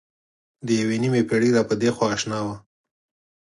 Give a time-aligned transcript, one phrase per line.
[0.65, 2.55] د یوې نیمې پېړۍ را پدېخوا اشنا وه.